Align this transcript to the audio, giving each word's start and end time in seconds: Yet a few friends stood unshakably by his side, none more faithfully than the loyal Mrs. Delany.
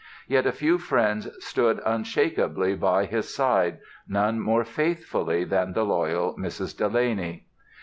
Yet 0.27 0.47
a 0.47 0.51
few 0.51 0.79
friends 0.79 1.29
stood 1.45 1.79
unshakably 1.85 2.73
by 2.75 3.05
his 3.05 3.31
side, 3.31 3.77
none 4.07 4.39
more 4.39 4.63
faithfully 4.65 5.43
than 5.43 5.73
the 5.73 5.85
loyal 5.85 6.35
Mrs. 6.39 6.75
Delany. 6.75 7.45